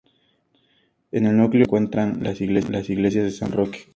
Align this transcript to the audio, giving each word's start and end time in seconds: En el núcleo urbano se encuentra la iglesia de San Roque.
En 1.11 1.27
el 1.27 1.37
núcleo 1.37 1.61
urbano 1.69 1.89
se 1.91 2.01
encuentra 2.45 2.71
la 2.71 2.79
iglesia 2.81 3.21
de 3.23 3.29
San 3.29 3.51
Roque. 3.51 3.81